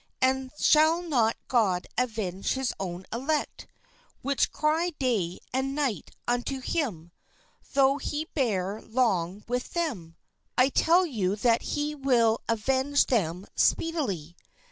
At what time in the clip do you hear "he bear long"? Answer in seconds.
7.99-9.43